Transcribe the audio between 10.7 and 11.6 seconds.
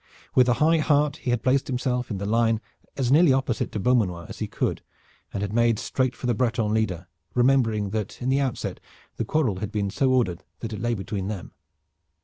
it lay between them.